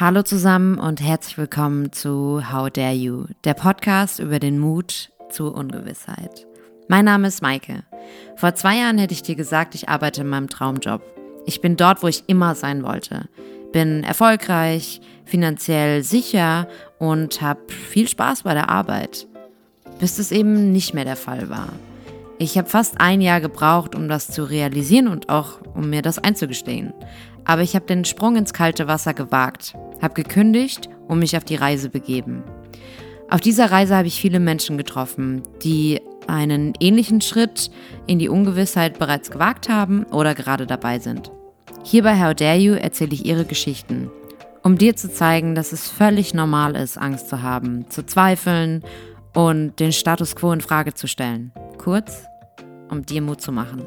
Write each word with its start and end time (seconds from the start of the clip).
Hallo 0.00 0.22
zusammen 0.22 0.78
und 0.78 1.02
herzlich 1.02 1.36
willkommen 1.36 1.92
zu 1.92 2.50
How 2.50 2.70
Dare 2.70 2.94
You, 2.94 3.26
der 3.44 3.52
Podcast 3.52 4.18
über 4.18 4.38
den 4.38 4.58
Mut 4.58 5.10
zur 5.28 5.54
Ungewissheit. 5.54 6.46
Mein 6.88 7.04
Name 7.04 7.28
ist 7.28 7.42
Maike. 7.42 7.82
Vor 8.36 8.54
zwei 8.54 8.78
Jahren 8.78 8.96
hätte 8.96 9.12
ich 9.12 9.22
dir 9.22 9.34
gesagt, 9.34 9.74
ich 9.74 9.90
arbeite 9.90 10.22
in 10.22 10.28
meinem 10.28 10.48
Traumjob. 10.48 11.02
Ich 11.44 11.60
bin 11.60 11.76
dort, 11.76 12.02
wo 12.02 12.06
ich 12.06 12.24
immer 12.28 12.54
sein 12.54 12.82
wollte. 12.82 13.28
Bin 13.72 14.02
erfolgreich, 14.02 15.02
finanziell 15.26 16.02
sicher 16.02 16.66
und 16.98 17.42
habe 17.42 17.70
viel 17.70 18.08
Spaß 18.08 18.44
bei 18.44 18.54
der 18.54 18.70
Arbeit. 18.70 19.28
Bis 19.98 20.18
es 20.18 20.32
eben 20.32 20.72
nicht 20.72 20.94
mehr 20.94 21.04
der 21.04 21.16
Fall 21.16 21.50
war. 21.50 21.74
Ich 22.38 22.56
habe 22.56 22.70
fast 22.70 23.02
ein 23.02 23.20
Jahr 23.20 23.42
gebraucht, 23.42 23.94
um 23.94 24.08
das 24.08 24.28
zu 24.28 24.44
realisieren 24.44 25.08
und 25.08 25.28
auch 25.28 25.58
um 25.74 25.90
mir 25.90 26.00
das 26.00 26.18
einzugestehen. 26.18 26.94
Aber 27.44 27.62
ich 27.62 27.74
habe 27.74 27.84
den 27.84 28.04
Sprung 28.04 28.36
ins 28.36 28.54
kalte 28.54 28.86
Wasser 28.86 29.12
gewagt, 29.12 29.74
habe 30.00 30.14
gekündigt 30.14 30.88
und 31.08 31.18
mich 31.18 31.36
auf 31.36 31.44
die 31.44 31.56
Reise 31.56 31.90
begeben. 31.90 32.42
Auf 33.30 33.40
dieser 33.40 33.70
Reise 33.70 33.96
habe 33.96 34.08
ich 34.08 34.20
viele 34.20 34.40
Menschen 34.40 34.76
getroffen, 34.76 35.42
die 35.62 36.00
einen 36.26 36.72
ähnlichen 36.80 37.20
Schritt 37.20 37.70
in 38.06 38.18
die 38.18 38.28
Ungewissheit 38.28 38.98
bereits 38.98 39.30
gewagt 39.30 39.68
haben 39.68 40.04
oder 40.04 40.34
gerade 40.34 40.66
dabei 40.66 40.98
sind. 40.98 41.30
Hier 41.84 42.02
bei 42.02 42.20
How 42.20 42.34
Dare 42.34 42.58
You 42.58 42.74
erzähle 42.74 43.14
ich 43.14 43.24
ihre 43.24 43.44
Geschichten, 43.44 44.10
um 44.62 44.76
dir 44.76 44.96
zu 44.96 45.10
zeigen, 45.10 45.54
dass 45.54 45.72
es 45.72 45.88
völlig 45.88 46.34
normal 46.34 46.76
ist, 46.76 46.98
Angst 46.98 47.28
zu 47.28 47.42
haben, 47.42 47.88
zu 47.88 48.04
zweifeln 48.04 48.82
und 49.34 49.78
den 49.80 49.92
Status 49.92 50.36
quo 50.36 50.52
in 50.52 50.60
Frage 50.60 50.94
zu 50.94 51.06
stellen. 51.06 51.52
Kurz, 51.78 52.24
um 52.90 53.06
dir 53.06 53.22
Mut 53.22 53.40
zu 53.40 53.52
machen. 53.52 53.86